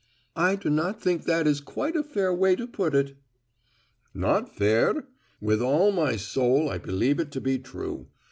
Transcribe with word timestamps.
"I 0.35 0.55
do 0.55 0.71
not 0.71 0.99
think 0.99 1.25
that 1.25 1.45
is 1.45 1.59
quite 1.61 1.95
a 1.95 2.01
fair 2.01 2.33
way 2.33 2.55
to 2.55 2.65
put 2.65 2.95
it." 2.95 3.15
"Not 4.15 4.49
fair? 4.49 5.05
With 5.39 5.61
all 5.61 5.91
my 5.91 6.15
soul 6.15 6.69
I 6.69 6.79
believe 6.79 7.19
it 7.19 7.29
to 7.33 7.39
be 7.39 7.59
true. 7.59 8.07